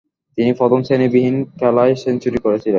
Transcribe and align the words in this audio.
তিনি 0.37 0.51
প্রথম-শ্রেণীবিহীন 0.53 1.35
খেলায় 1.59 1.93
সেঞ্চুরি 2.03 2.39
করেছিলেন। 2.45 2.69